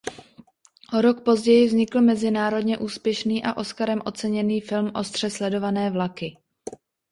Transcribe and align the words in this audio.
O 0.93 1.01
rok 1.01 1.23
později 1.23 1.67
vznikl 1.67 2.01
mezinárodně 2.01 2.77
úspěšný 2.77 3.43
a 3.43 3.57
Oscarem 3.57 4.01
oceněný 4.05 4.61
film 4.61 4.91
"Ostře 4.95 5.29
sledované 5.29 5.91
vlaky". 5.91 6.37